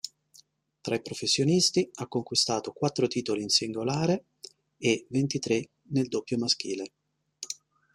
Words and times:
Tra 0.81 0.95
i 0.95 1.01
professionisti 1.03 1.87
ha 1.93 2.07
conquistato 2.07 2.71
quattro 2.71 3.05
titoli 3.05 3.43
in 3.43 3.49
singolare 3.49 4.29
e 4.79 5.05
ventitré 5.09 5.69
nel 5.89 6.07
doppio 6.07 6.39
maschile. 6.39 6.93